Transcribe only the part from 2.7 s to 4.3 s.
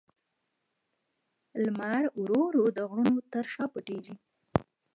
د غرونو تر شا پټېږي.